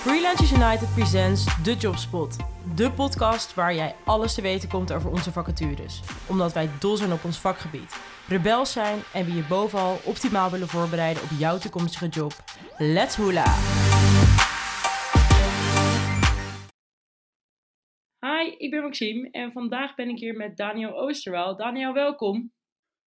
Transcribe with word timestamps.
Freelancers 0.00 0.52
United 0.52 0.94
presents 0.94 1.62
The 1.62 1.74
Jobspot. 1.74 2.36
De 2.76 2.92
podcast 2.92 3.54
waar 3.54 3.74
jij 3.74 3.94
alles 4.04 4.34
te 4.34 4.42
weten 4.42 4.68
komt 4.68 4.92
over 4.92 5.10
onze 5.10 5.32
vacatures. 5.32 6.00
Omdat 6.28 6.52
wij 6.52 6.68
dol 6.78 6.96
zijn 6.96 7.12
op 7.12 7.24
ons 7.24 7.38
vakgebied, 7.38 8.00
rebels 8.28 8.72
zijn 8.72 8.98
en 9.12 9.24
we 9.24 9.34
je 9.34 9.44
bovenal 9.48 9.98
optimaal 10.04 10.50
willen 10.50 10.68
voorbereiden 10.68 11.22
op 11.22 11.28
jouw 11.38 11.58
toekomstige 11.58 12.08
job. 12.08 12.32
Let's 12.78 13.16
hula! 13.16 13.44
Hi, 18.18 18.54
ik 18.56 18.70
ben 18.70 18.82
Maxime 18.82 19.30
en 19.30 19.52
vandaag 19.52 19.94
ben 19.94 20.08
ik 20.08 20.18
hier 20.18 20.36
met 20.36 20.56
Daniel 20.56 20.98
Oosterwel. 20.98 21.56
Daniel, 21.56 21.92
welkom. 21.92 22.52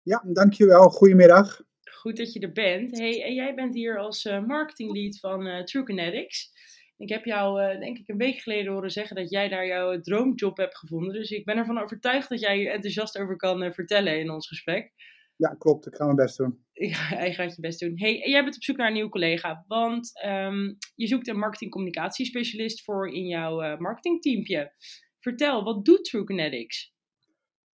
Ja, 0.02 0.25
dankjewel. 0.27 0.88
Goedemiddag. 0.88 1.61
Goed 1.91 2.16
dat 2.16 2.32
je 2.32 2.41
er 2.41 2.52
bent. 2.52 2.98
Hey, 2.98 3.22
en 3.25 3.34
jij 3.34 3.54
bent 3.54 3.75
hier 3.75 3.98
als 3.98 4.25
uh, 4.25 4.46
marketinglead 4.46 5.18
van 5.18 5.46
uh, 5.46 5.62
True 5.62 5.84
Kinetics. 5.84 6.52
Ik 7.00 7.08
heb 7.08 7.24
jou, 7.24 7.62
uh, 7.62 7.80
denk 7.80 7.98
ik, 7.98 8.09
een 8.09 8.16
week 8.16 8.38
geleden 8.38 8.72
horen 8.72 8.90
zeggen 8.90 9.16
dat 9.16 9.30
jij 9.30 9.48
daar 9.48 9.66
jouw 9.66 10.00
droomjob 10.00 10.56
hebt 10.56 10.78
gevonden. 10.78 11.12
Dus 11.12 11.30
ik 11.30 11.45
ben 11.45 11.56
ervan 11.56 11.82
overtuigd 11.82 12.28
dat 12.28 12.41
jij 12.41 12.56
hier 12.56 12.70
enthousiast 12.70 13.18
over 13.18 13.36
kan 13.36 13.72
vertellen 13.72 14.18
in 14.18 14.30
ons 14.30 14.48
gesprek. 14.48 14.92
Ja, 15.36 15.55
klopt. 15.58 15.86
Ik 15.86 15.94
ga 15.94 16.05
mijn 16.05 16.16
best 16.16 16.36
doen. 16.36 16.58
Ja, 16.91 17.24
je 17.24 17.32
gaat 17.32 17.55
je 17.55 17.60
best 17.60 17.80
doen. 17.80 17.98
Hey, 17.98 18.28
jij 18.28 18.42
bent 18.42 18.56
op 18.56 18.62
zoek 18.62 18.77
naar 18.77 18.86
een 18.86 18.92
nieuwe 18.92 19.10
collega, 19.10 19.64
want 19.68 20.24
um, 20.27 20.77
je 20.94 21.06
zoekt 21.06 21.28
een 21.28 21.38
marketing-communicatiespecialist 21.38 22.84
voor 22.84 23.08
in 23.08 23.27
jouw 23.27 23.77
marketingteampje. 23.78 24.72
Vertel, 25.19 25.64
wat 25.64 25.84
doet 25.84 26.05
True 26.05 26.24
Kinetics? 26.24 26.94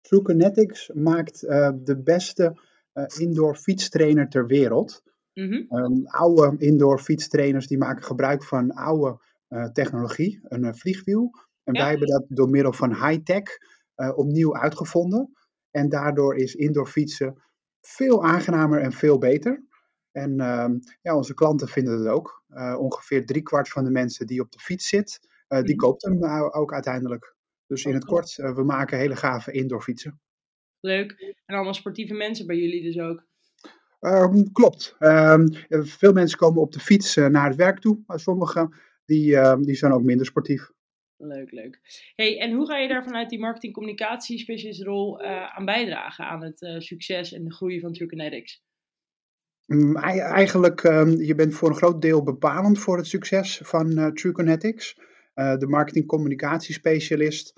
True 0.02 0.22
Kinetics 0.22 0.90
maakt 0.94 1.40
de 1.86 2.02
beste 2.04 2.60
uh, 2.94 3.06
indoor 3.18 3.56
fietstrainer 3.56 4.30
ter 4.30 4.48
wereld. 4.48 5.04
Mm 5.36 5.68
-hmm. 5.70 6.08
oude 6.08 6.56
indoor 6.58 7.00
fietstrainers 7.00 7.68
die 7.68 7.78
maken 7.78 8.04
gebruik 8.04 8.44
van 8.44 8.72
oude 8.72 9.20
uh, 9.50 9.66
technologie, 9.66 10.40
een 10.44 10.64
uh, 10.64 10.74
vliegwiel. 10.74 11.32
En 11.64 11.74
ja. 11.74 11.82
wij 11.82 11.90
hebben 11.90 12.08
dat 12.08 12.26
door 12.28 12.50
middel 12.50 12.74
van 12.74 13.08
high-tech 13.08 13.44
opnieuw 14.16 14.56
uitgevonden. 14.56 15.34
En 15.72 15.90
daardoor 15.90 16.36
is 16.36 16.56
indoor 16.56 16.88
fietsen 16.88 17.44
veel 17.82 18.24
aangenamer 18.24 18.82
en 18.82 18.92
veel 18.92 19.18
beter. 19.18 19.64
En 20.12 20.40
ehm, 20.40 20.78
ja, 21.02 21.16
onze 21.16 21.34
klanten 21.34 21.68
vinden 21.68 22.00
het 22.00 22.08
ook. 22.08 22.44
ongeveer 22.78 23.26
driekwart 23.26 23.70
van 23.70 23.84
de 23.84 23.92
mensen 23.92 24.28
die 24.28 24.42
op 24.42 24.52
de 24.52 24.60
fiets 24.60 24.88
zit, 24.88 25.20
die 25.48 25.60
mm 25.60 25.66
-hmm. 25.66 25.76
koopt 25.76 26.04
hem 26.04 26.24
ook 26.52 26.74
uiteindelijk. 26.74 27.36
Dus 27.68 27.86
in 27.86 27.94
het 27.94 28.06
kort, 28.06 28.36
we 28.36 28.64
maken 28.64 28.98
hele 28.98 29.16
gave 29.16 29.52
indoor 29.52 29.82
fietsen. 29.82 30.20
Leuk. 30.80 31.36
En 31.46 31.56
allemaal 31.56 31.74
sportieve 31.74 32.14
mensen 32.14 32.48
bij 32.48 32.58
jullie 32.58 32.84
dus 32.84 33.00
ook. 33.00 33.26
Um, 34.06 34.52
klopt. 34.52 34.96
Um, 35.00 35.48
veel 35.70 36.14
mensen 36.14 36.38
komen 36.38 36.62
op 36.62 36.72
de 36.72 36.80
fiets 36.80 37.18
uh, 37.18 37.28
naar 37.28 37.48
het 37.48 37.56
werk 37.56 37.80
toe, 37.80 38.04
maar 38.08 38.20
sommigen 38.20 38.74
die, 39.06 39.32
uh, 39.32 39.56
die 39.60 39.76
zijn 39.76 39.92
ook 39.92 40.04
minder 40.04 40.26
sportief. 40.26 40.72
Leuk, 41.18 41.52
leuk. 41.52 41.80
Hey, 42.16 42.40
en 42.40 42.52
hoe 42.52 42.66
ga 42.66 42.78
je 42.78 42.88
daar 42.88 43.04
vanuit 43.04 43.30
die 43.30 43.40
marketing-communicatie-specialistrol 43.40 45.22
uh, 45.22 45.56
aan 45.56 45.66
bijdragen 45.66 46.26
aan 46.26 46.44
het 46.44 46.62
uh, 46.62 46.80
succes 46.80 47.34
en 47.34 47.44
de 47.44 47.54
groei 47.54 47.80
van 47.80 47.94
True 47.94 48.08
Kinetics? 48.08 48.64
Um, 49.66 49.98
eigenlijk, 49.98 50.82
je 51.18 51.34
bent 51.36 51.54
voor 51.54 51.70
een 51.70 51.76
groot 51.76 52.02
deel 52.02 52.24
bepalend 52.24 52.80
voor 52.80 52.98
het 52.98 53.08
succes 53.08 53.60
van 53.64 53.92
uh, 53.92 54.08
True 54.08 54.32
Kinetics. 54.34 55.00
de 55.34 55.68
marketing-communicatiespecialist, 55.68 57.54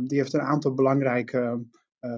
die 0.00 0.18
heeft 0.18 0.32
een 0.32 0.40
aantal 0.40 0.74
belangrijke 0.74 1.66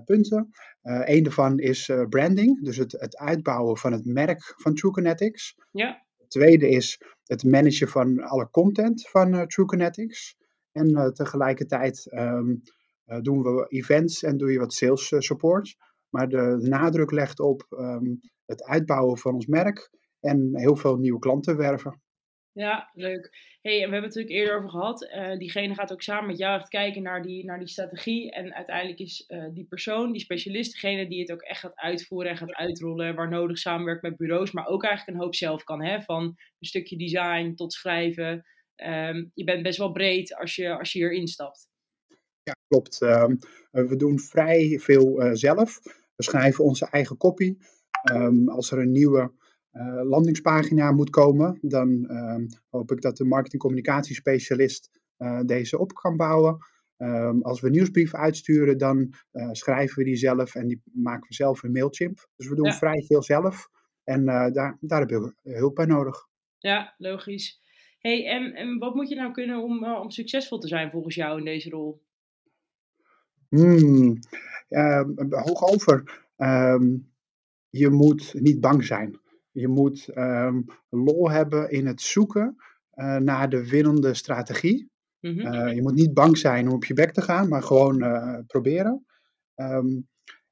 punten. 0.04 0.50
Uh, 0.82 1.02
een 1.04 1.22
daarvan 1.22 1.58
is 1.58 1.88
uh, 1.88 2.08
branding, 2.08 2.64
dus 2.64 2.76
het, 2.76 2.92
het 2.92 3.16
uitbouwen 3.16 3.76
van 3.76 3.92
het 3.92 4.04
merk 4.04 4.54
van 4.56 4.74
True 4.74 4.92
Kinetics. 4.92 5.54
Ja. 5.70 6.06
Het 6.16 6.30
tweede 6.30 6.68
is 6.68 7.02
het 7.24 7.44
managen 7.44 7.88
van 7.88 8.20
alle 8.20 8.50
content 8.50 9.08
van 9.08 9.46
True 9.46 9.66
Kinetics. 9.66 10.36
En 10.72 11.12
tegelijkertijd 11.14 12.12
um, 12.12 12.62
doen 13.22 13.42
we 13.42 13.66
events 13.68 14.22
en 14.22 14.36
doe 14.36 14.52
je 14.52 14.58
wat 14.58 14.72
sales 14.72 15.14
support. 15.18 15.76
Maar 16.08 16.28
de, 16.28 16.56
de 16.60 16.68
nadruk 16.68 17.10
legt 17.10 17.40
op 17.40 17.66
um, 17.70 18.20
het 18.46 18.64
uitbouwen 18.64 19.18
van 19.18 19.34
ons 19.34 19.46
merk 19.46 19.90
en 20.20 20.50
heel 20.52 20.76
veel 20.76 20.96
nieuwe 20.96 21.18
klanten 21.18 21.56
werven. 21.56 22.00
Ja, 22.60 22.90
leuk. 22.94 23.30
Hey, 23.62 23.74
we 23.74 23.80
hebben 23.80 24.02
het 24.02 24.14
natuurlijk 24.14 24.34
eerder 24.34 24.56
over 24.56 24.70
gehad. 24.70 25.02
Uh, 25.02 25.38
diegene 25.38 25.74
gaat 25.74 25.92
ook 25.92 26.02
samen 26.02 26.26
met 26.26 26.38
jou 26.38 26.58
echt 26.58 26.68
kijken 26.68 27.02
naar 27.02 27.22
die, 27.22 27.44
naar 27.44 27.58
die 27.58 27.68
strategie. 27.68 28.32
En 28.32 28.54
uiteindelijk 28.54 28.98
is 28.98 29.24
uh, 29.28 29.44
die 29.52 29.64
persoon, 29.64 30.12
die 30.12 30.20
specialist, 30.20 30.72
degene 30.72 31.08
die 31.08 31.20
het 31.20 31.32
ook 31.32 31.40
echt 31.40 31.60
gaat 31.60 31.76
uitvoeren 31.76 32.30
en 32.30 32.36
gaat 32.36 32.54
uitrollen. 32.54 33.14
Waar 33.14 33.28
nodig 33.28 33.58
samenwerkt 33.58 34.02
met 34.02 34.16
bureaus, 34.16 34.52
maar 34.52 34.66
ook 34.66 34.84
eigenlijk 34.84 35.16
een 35.16 35.24
hoop 35.24 35.34
zelf 35.34 35.64
kan. 35.64 35.82
Hè? 35.84 36.00
Van 36.00 36.22
een 36.22 36.66
stukje 36.66 36.96
design 36.96 37.54
tot 37.54 37.72
schrijven. 37.72 38.44
Um, 38.76 39.30
je 39.34 39.44
bent 39.44 39.62
best 39.62 39.78
wel 39.78 39.92
breed 39.92 40.36
als 40.36 40.56
je, 40.56 40.78
als 40.78 40.92
je 40.92 40.98
hier 40.98 41.12
instapt. 41.12 41.68
Ja, 42.42 42.54
klopt. 42.68 43.00
Um, 43.00 43.38
we 43.70 43.96
doen 43.96 44.18
vrij 44.18 44.78
veel 44.78 45.22
uh, 45.22 45.30
zelf. 45.32 45.80
We 46.16 46.22
schrijven 46.22 46.64
onze 46.64 46.88
eigen 46.90 47.16
copy. 47.16 47.56
Um, 48.12 48.48
als 48.48 48.70
er 48.70 48.78
een 48.78 48.92
nieuwe 48.92 49.32
landingspagina 50.02 50.92
moet 50.92 51.10
komen, 51.10 51.58
dan 51.60 52.06
uh, 52.10 52.36
hoop 52.68 52.92
ik 52.92 53.00
dat 53.00 53.16
de 53.16 53.24
marketing-communicatiespecialist 53.24 54.90
uh, 55.18 55.40
deze 55.40 55.78
op 55.78 55.92
kan 55.92 56.16
bouwen. 56.16 56.56
Um, 56.96 57.42
als 57.42 57.60
we 57.60 57.66
een 57.66 57.72
nieuwsbrief 57.72 58.14
uitsturen, 58.14 58.78
dan 58.78 59.14
uh, 59.32 59.48
schrijven 59.52 59.98
we 59.98 60.04
die 60.04 60.16
zelf 60.16 60.54
en 60.54 60.66
die 60.66 60.82
maken 60.92 61.28
we 61.28 61.34
zelf 61.34 61.64
in 61.64 61.72
Mailchimp. 61.72 62.28
Dus 62.36 62.48
we 62.48 62.54
doen 62.54 62.66
ja. 62.66 62.72
vrij 62.72 63.02
veel 63.02 63.22
zelf 63.22 63.68
en 64.04 64.24
daar, 64.24 64.76
daar 64.80 64.98
hebben 64.98 65.34
we 65.42 65.56
hulp 65.56 65.74
bij 65.74 65.86
nodig. 65.86 66.28
Ja, 66.58 66.94
logisch. 66.98 67.60
Hey, 67.98 68.26
en, 68.26 68.54
en 68.54 68.78
wat 68.78 68.94
moet 68.94 69.08
je 69.08 69.14
nou 69.14 69.32
kunnen 69.32 69.62
om, 69.62 69.84
om 69.84 70.10
succesvol 70.10 70.58
te 70.58 70.68
zijn 70.68 70.90
volgens 70.90 71.14
jou 71.14 71.38
in 71.38 71.44
deze 71.44 71.70
rol? 71.70 72.02
Hmm, 73.48 74.18
hoog 75.28 75.62
over. 75.72 76.26
Um, 76.36 77.12
je 77.70 77.90
moet 77.90 78.34
niet 78.34 78.60
bang 78.60 78.84
zijn. 78.84 79.19
Je 79.52 79.68
moet 79.68 80.16
um, 80.16 80.64
lol 80.88 81.30
hebben 81.30 81.70
in 81.70 81.86
het 81.86 82.00
zoeken 82.00 82.56
uh, 82.94 83.16
naar 83.16 83.48
de 83.48 83.68
winnende 83.68 84.14
strategie. 84.14 84.90
Mm 85.20 85.38
-hmm. 85.38 85.54
uh, 85.54 85.74
je 85.74 85.82
moet 85.82 85.94
niet 85.94 86.14
bang 86.14 86.38
zijn 86.38 86.68
om 86.68 86.74
op 86.74 86.84
je 86.84 86.94
bek 86.94 87.12
te 87.12 87.22
gaan, 87.22 87.48
maar 87.48 87.62
gewoon 87.62 88.02
uh, 88.04 88.38
proberen. 88.46 89.06
Um, 89.54 90.08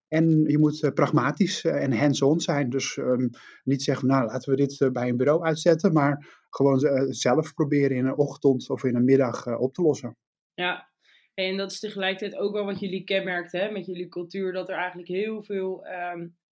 en 0.08 0.44
je 0.46 0.58
moet 0.58 0.90
pragmatisch 0.94 1.64
en 1.64 1.92
hands-on 1.92 2.40
zijn. 2.40 2.70
Dus 2.70 2.96
um, 2.96 3.30
niet 3.64 3.82
zeggen, 3.82 4.08
nou 4.08 4.26
laten 4.26 4.50
we 4.50 4.56
dit 4.56 4.92
bij 4.92 5.08
een 5.08 5.16
bureau 5.16 5.44
uitzetten, 5.44 5.92
maar 5.92 6.44
gewoon 6.50 6.78
zelf 7.12 7.54
proberen 7.54 7.96
in 7.96 8.06
een 8.06 8.16
ochtend 8.16 8.70
of 8.70 8.84
in 8.84 8.94
een 8.94 9.04
middag 9.04 9.58
op 9.58 9.74
te 9.74 9.82
lossen. 9.82 10.16
Ja, 10.54 10.88
en 11.34 11.56
dat 11.56 11.70
is 11.70 11.80
tegelijkertijd 11.80 12.40
ook 12.40 12.52
wel 12.52 12.64
wat 12.64 12.80
jullie 12.80 13.04
kenmerkt 13.04 13.52
hè, 13.52 13.70
met 13.70 13.86
jullie 13.86 14.08
cultuur, 14.08 14.52
dat 14.52 14.68
er 14.68 14.76
eigenlijk 14.76 15.08
heel 15.08 15.42
veel 15.42 15.86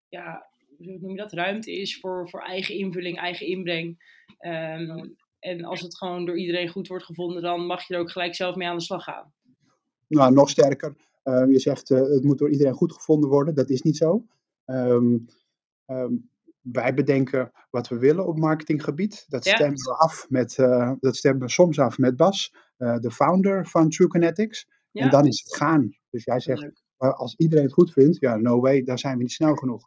ja, 0.08 0.46
hoe 0.78 0.98
noem 1.00 1.10
je 1.10 1.16
dat, 1.16 1.32
ruimte 1.32 1.72
is 1.72 2.00
voor, 2.00 2.28
voor 2.28 2.40
eigen 2.40 2.74
invulling, 2.74 3.18
eigen 3.18 3.46
inbreng. 3.46 4.14
Um, 4.40 5.16
en 5.38 5.64
als 5.64 5.80
het 5.80 5.96
gewoon 5.96 6.24
door 6.24 6.38
iedereen 6.38 6.68
goed 6.68 6.88
wordt 6.88 7.04
gevonden, 7.04 7.42
dan 7.42 7.66
mag 7.66 7.86
je 7.86 7.94
er 7.94 8.00
ook 8.00 8.10
gelijk 8.10 8.34
zelf 8.34 8.56
mee 8.56 8.68
aan 8.68 8.76
de 8.76 8.82
slag 8.82 9.04
gaan. 9.04 9.32
Nou, 10.08 10.32
nog 10.32 10.50
sterker. 10.50 10.96
Uh, 11.24 11.44
je 11.48 11.58
zegt 11.58 11.90
uh, 11.90 11.98
het 11.98 12.24
moet 12.24 12.38
door 12.38 12.50
iedereen 12.50 12.74
goed 12.74 12.92
gevonden 12.92 13.30
worden. 13.30 13.54
Dat 13.54 13.70
is 13.70 13.82
niet 13.82 13.96
zo. 13.96 14.26
Um, 14.66 15.26
um, 15.86 16.30
wij 16.60 16.94
bedenken 16.94 17.52
wat 17.70 17.88
we 17.88 17.98
willen 17.98 18.26
op 18.26 18.38
marketinggebied. 18.38 19.24
Dat 19.28 19.46
stemmen 19.46 19.82
we 19.82 19.96
af 19.98 20.26
met, 20.28 20.58
uh, 20.58 20.92
dat 21.00 21.16
stemmen 21.16 21.42
we 21.42 21.52
soms 21.52 21.78
af 21.78 21.98
met 21.98 22.16
Bas, 22.16 22.54
de 22.76 23.10
founder 23.10 23.66
van 23.66 23.90
True 23.90 24.08
Kinetics. 24.08 24.68
Ja. 24.90 25.02
En 25.02 25.10
dan 25.10 25.26
is 25.26 25.42
het 25.44 25.56
gaan. 25.56 25.96
Dus 26.10 26.24
jij 26.24 26.40
zegt, 26.40 26.82
als 26.96 27.34
iedereen 27.36 27.64
het 27.64 27.72
goed 27.72 27.92
vindt, 27.92 28.20
ja, 28.20 28.36
no 28.36 28.60
way, 28.60 28.82
daar 28.82 28.98
zijn 28.98 29.16
we 29.16 29.22
niet 29.22 29.32
snel 29.32 29.54
genoeg. 29.54 29.86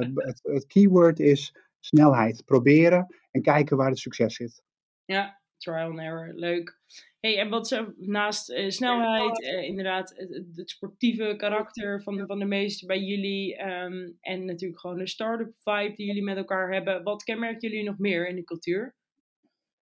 Het, 0.00 0.10
het, 0.14 0.40
het, 0.42 0.66
keyword 0.66 1.20
is 1.20 1.54
snelheid. 1.80 2.44
Proberen 2.44 3.06
en 3.30 3.42
kijken 3.42 3.76
waar 3.76 3.88
het 3.88 3.98
succes 3.98 4.34
zit. 4.34 4.62
Ja, 5.04 5.40
trial 5.58 5.90
and 5.90 5.98
error. 5.98 6.32
Leuk. 6.34 6.80
Hey, 7.20 7.38
en 7.38 7.48
wat 7.48 7.68
ze 7.68 7.94
naast 7.96 8.50
uh, 8.50 8.70
snelheid, 8.70 9.42
uh, 9.42 9.62
inderdaad, 9.62 10.12
het, 10.16 10.42
het, 10.54 10.70
sportieve 10.70 11.34
karakter 11.36 12.02
van 12.02 12.16
de, 12.16 12.26
van 12.26 12.38
de 12.38 12.44
meesten 12.44 12.86
bij 12.86 13.00
jullie 13.00 13.62
um, 13.62 14.16
en 14.20 14.44
natuurlijk 14.44 14.80
gewoon 14.80 14.98
de 14.98 15.08
start-up 15.08 15.54
vibe 15.64 15.94
die 15.94 16.06
jullie 16.06 16.22
met 16.22 16.36
elkaar 16.36 16.72
hebben. 16.72 17.02
Wat 17.02 17.22
kenmerken 17.22 17.68
jullie 17.68 17.84
nog 17.84 17.98
meer 17.98 18.28
in 18.28 18.36
de 18.36 18.44
cultuur? 18.44 18.94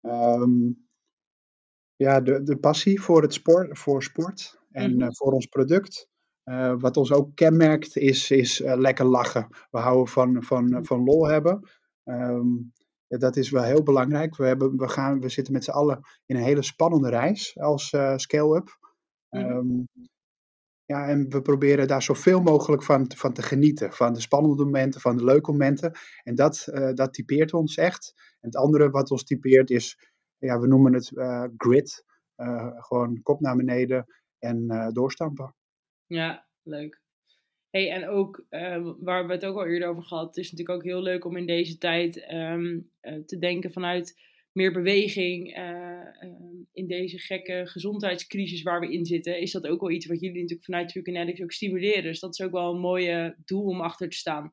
Um, 0.02 0.88
ja, 1.96 2.20
de, 2.20 2.42
de 2.42 2.58
passie 2.58 3.00
voor, 3.00 3.22
het 3.22 3.34
sport, 3.34 3.78
voor 3.78 4.02
sport 4.02 4.60
en 4.70 4.90
mm 4.90 4.98
-hmm. 4.98 5.08
uh, 5.08 5.08
voor 5.12 5.32
ons 5.32 5.46
product. 5.46 6.08
Uh, 6.48 6.74
wat 6.78 6.96
ons 6.96 7.12
ook 7.12 7.34
kenmerkt 7.34 7.96
is, 7.96 8.30
is 8.30 8.60
uh, 8.60 8.74
lekker 8.76 9.04
lachen. 9.04 9.46
We 9.70 9.78
houden 9.78 10.08
van, 10.08 10.42
van, 10.42 10.84
van 10.84 11.04
lol 11.04 11.26
hebben. 11.26 11.68
Um, 12.04 12.72
ja, 13.06 13.18
dat 13.18 13.36
is 13.36 13.50
wel 13.50 13.62
heel 13.62 13.82
belangrijk. 13.82 14.36
We, 14.36 14.46
hebben, 14.46 14.76
we, 14.76 14.88
gaan, 14.88 15.20
we 15.20 15.28
zitten 15.28 15.52
met 15.52 15.64
z'n 15.64 15.70
allen 15.70 16.00
in 16.26 16.36
een 16.36 16.42
hele 16.42 16.62
spannende 16.62 17.08
reis 17.08 17.58
als 17.58 17.92
uh, 17.92 18.16
scale-up. 18.16 18.78
Um, 19.30 19.88
ja, 20.84 21.08
en 21.08 21.28
we 21.28 21.42
proberen 21.42 21.88
daar 21.88 22.02
zoveel 22.02 22.40
mogelijk 22.40 22.82
van, 22.82 23.12
van 23.16 23.32
te 23.32 23.42
genieten. 23.42 23.92
Van 23.92 24.12
de 24.12 24.20
spannende 24.20 24.64
momenten, 24.64 25.00
van 25.00 25.16
de 25.16 25.24
leuke 25.24 25.50
momenten. 25.50 25.92
En 26.22 26.34
dat, 26.34 26.68
dat 26.94 27.12
typeert 27.12 27.52
ons 27.52 27.76
echt. 27.76 28.12
En 28.16 28.48
het 28.48 28.56
andere 28.56 28.90
wat 28.90 29.10
ons 29.10 29.24
typeert 29.24 29.70
is 29.70 30.10
ja, 30.38 30.60
we 30.60 30.66
noemen 30.66 30.92
het 30.92 31.12
grit. 31.56 32.04
gewoon 32.76 33.22
kop 33.22 33.40
naar 33.40 33.56
beneden 33.56 34.04
en 34.38 34.90
doorstampen. 34.92 35.56
Ja, 36.08 36.46
leuk. 36.62 37.00
Hey, 37.70 37.90
en 37.90 38.08
ook, 38.08 38.46
uh, 38.50 38.92
waar 39.00 39.26
we 39.26 39.32
het 39.32 39.44
ook 39.44 39.56
al 39.56 39.66
eerder 39.66 39.88
over 39.88 40.02
gehad, 40.02 40.26
het 40.26 40.36
is 40.36 40.50
natuurlijk 40.50 40.78
ook 40.78 40.84
heel 40.84 41.02
leuk 41.02 41.24
om 41.24 41.36
in 41.36 41.46
deze 41.46 41.78
tijd 41.78 42.24
ehm, 42.24 42.80
te 43.26 43.38
denken 43.38 43.72
vanuit 43.72 44.16
meer 44.58 44.72
beweging 44.72 45.58
uh, 45.58 46.06
in 46.72 46.86
deze 46.86 47.18
gekke 47.18 47.62
gezondheidscrisis 47.64 48.62
waar 48.62 48.80
we 48.80 48.92
in 48.92 49.06
zitten, 49.06 49.40
is 49.40 49.52
dat 49.52 49.66
ook 49.66 49.80
wel 49.80 49.90
iets 49.90 50.06
wat 50.06 50.20
jullie 50.20 50.40
natuurlijk 50.40 50.64
vanuit 50.64 50.88
True 50.88 51.42
ook 51.42 51.52
stimuleren. 51.52 52.02
Dus 52.02 52.20
dat 52.20 52.38
is 52.38 52.46
ook 52.46 52.52
wel 52.52 52.74
een 52.74 52.80
mooie 52.80 53.36
doel 53.44 53.64
om 53.64 53.80
achter 53.80 54.08
te 54.08 54.16
staan. 54.16 54.52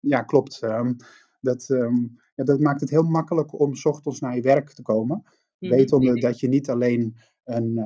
Ja, 0.00 0.22
klopt. 0.22 0.62
Um, 0.62 0.96
dat, 1.40 1.68
um, 1.68 2.16
ja, 2.34 2.44
dat 2.44 2.60
maakt 2.60 2.80
het 2.80 2.90
heel 2.90 3.02
makkelijk 3.02 3.60
om 3.60 3.74
s 3.74 3.84
ochtends 3.84 4.20
naar 4.20 4.36
je 4.36 4.42
werk 4.42 4.70
te 4.70 4.82
komen. 4.82 5.22
Mm 5.58 5.70
Wetende 5.70 6.20
dat 6.20 6.40
je 6.40 6.48
niet 6.48 6.68
alleen 6.68 7.16
een, 7.44 7.78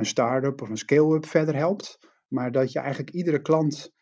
een 0.00 0.06
start-up 0.06 0.62
of 0.62 0.68
een 0.68 0.76
scale-up 0.76 1.26
verder 1.26 1.54
helpt, 1.54 1.98
maar 2.28 2.52
dat 2.52 2.72
je 2.72 2.78
eigenlijk 2.78 3.10
iedere 3.10 3.40
klant 3.40 3.92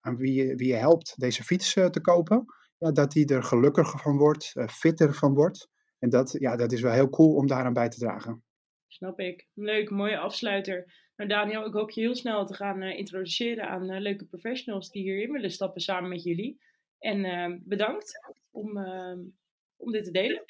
aan 0.00 0.16
wie 0.16 0.32
je, 0.32 0.54
wie 0.54 0.68
je 0.68 0.74
helpt 0.74 1.14
deze 1.16 1.44
fiets 1.44 1.76
uh, 1.76 1.86
te 1.86 2.00
kopen, 2.00 2.44
ja, 2.78 2.92
dat 2.92 3.14
hij 3.14 3.24
er 3.24 3.42
gelukkiger 3.42 4.00
van 4.00 4.16
wordt, 4.16 4.52
uh, 4.54 4.68
fitter 4.68 5.14
van 5.14 5.34
wordt. 5.34 5.68
En 5.98 6.10
dat, 6.10 6.36
ja, 6.38 6.56
dat 6.56 6.72
is 6.72 6.80
wel 6.80 6.92
heel 6.92 7.08
cool 7.08 7.34
om 7.34 7.46
daaraan 7.46 7.72
bij 7.72 7.88
te 7.88 7.98
dragen. 7.98 8.44
Snap 8.86 9.20
ik. 9.20 9.48
Leuk, 9.54 9.90
mooie 9.90 10.18
afsluiter. 10.18 10.92
Nou 11.16 11.28
Daniel, 11.28 11.66
ik 11.66 11.72
hoop 11.72 11.90
je 11.90 12.00
heel 12.00 12.14
snel 12.14 12.46
te 12.46 12.54
gaan 12.54 12.82
uh, 12.82 12.98
introduceren 12.98 13.68
aan 13.68 14.00
leuke 14.00 14.24
professionals 14.24 14.90
die 14.90 15.02
hierin 15.02 15.32
willen 15.32 15.50
stappen 15.50 15.80
samen 15.80 16.10
met 16.10 16.22
jullie. 16.22 16.60
En 16.98 17.24
uh, 17.24 17.58
bedankt 17.64 18.12
om, 18.50 18.76
ehm, 18.76 19.18
om 19.76 19.92
dit 19.92 20.04
te 20.04 20.10
delen. 20.10 20.44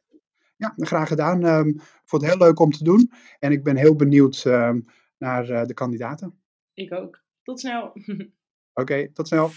Ja, 0.57 0.73
graag 0.77 1.09
gedaan. 1.09 1.45
Um, 1.45 1.69
ik 1.69 2.03
vond 2.05 2.23
het 2.23 2.31
heel 2.31 2.41
leuk 2.41 2.59
om 2.59 2.71
te 2.71 2.85
doen. 2.85 3.13
En 3.39 3.53
ik 3.53 3.65
ben 3.65 3.77
heel 3.77 3.97
benieuwd 3.97 4.43
ehm, 4.45 4.81
naar 5.19 5.67
de 5.67 5.75
kandidaten. 5.75 6.41
Ik 6.75 6.93
ook. 6.93 7.25
Tot 7.43 7.61
snel. 7.61 7.85
Oké, 7.87 8.31
okay, 8.75 9.11
tot 9.13 9.27
snel. 9.29 9.51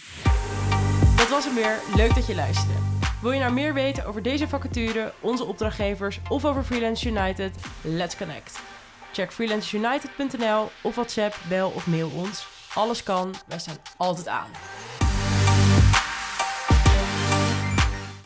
Dat 1.18 1.30
was 1.30 1.46
hem 1.46 1.56
weer. 1.56 1.80
Leuk 1.96 2.16
dat 2.16 2.28
je 2.28 2.36
luisterde. 2.36 2.74
Wil 3.22 3.32
je 3.32 3.40
nou 3.40 3.54
meer 3.54 3.74
weten 3.74 4.06
over 4.06 4.24
deze 4.24 4.48
vacature, 4.48 5.14
onze 5.22 5.44
opdrachtgevers 5.44 6.20
of 6.30 6.46
over 6.46 6.64
Freelance 6.64 7.10
United? 7.10 7.56
Let's 7.84 8.18
connect. 8.18 8.62
Check 9.12 9.32
freelanceunited.nl 9.32 10.68
of 10.84 10.96
WhatsApp, 10.96 11.36
bel 11.50 11.70
of 11.70 11.88
mail 11.88 12.10
ons. 12.16 12.48
Alles 12.76 13.04
kan, 13.04 13.34
wij 13.48 13.60
staan 13.60 13.78
altijd 13.98 14.28
aan. 14.28 14.50